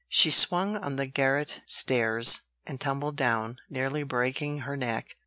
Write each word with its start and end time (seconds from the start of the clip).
She 0.09 0.31
swung 0.31 0.77
on 0.77 0.95
the 0.95 1.05
garret 1.05 1.61
stairs, 1.67 2.39
and 2.65 2.81
tumbled 2.81 3.17
down, 3.17 3.57
nearly 3.69 4.01
breaking 4.01 4.61
her 4.61 4.75
neck. 4.75 5.15